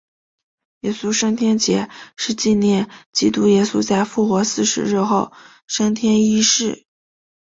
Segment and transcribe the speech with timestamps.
[0.79, 5.31] 耶稣升天节是纪念基督耶稣在复活四十日后
[5.67, 6.87] 升天一事。